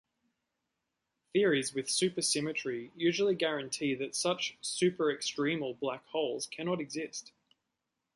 Theories 1.31 1.75
with 1.75 1.85
supersymmetry 1.85 2.89
usually 2.95 3.35
guarantee 3.35 3.93
that 3.93 4.15
such 4.15 4.57
"superextremal" 4.63 5.77
black 5.77 6.07
holes 6.07 6.47
cannot 6.47 6.81
exist. 6.81 7.31